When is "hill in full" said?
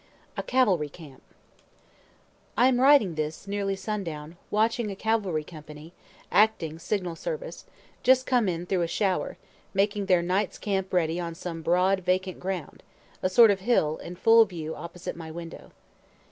13.59-14.43